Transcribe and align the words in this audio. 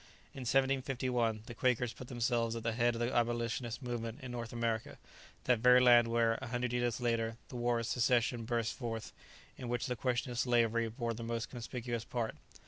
In 0.33 0.49
1751, 0.49 1.43
the 1.45 1.53
Quakers 1.53 1.93
put 1.93 2.07
themselves 2.07 2.55
at 2.55 2.63
the 2.63 2.71
head 2.73 2.95
of 2.95 2.99
the 3.01 3.13
abolitionist 3.15 3.83
movement 3.83 4.17
in 4.23 4.31
North 4.31 4.51
America, 4.51 4.97
that 5.43 5.59
very 5.59 5.79
land 5.79 6.07
where, 6.07 6.39
a 6.41 6.47
hundred 6.47 6.73
years 6.73 6.99
later, 6.99 7.37
the 7.49 7.55
war 7.55 7.79
of 7.79 7.85
secession 7.85 8.43
burst 8.43 8.73
forth, 8.73 9.13
in 9.59 9.69
which 9.69 9.85
the 9.85 9.95
question 9.95 10.31
of 10.31 10.39
slavery 10.39 10.89
bore 10.89 11.13
the 11.13 11.21
most 11.21 11.51
conspicuous 11.51 12.03
part. 12.03 12.33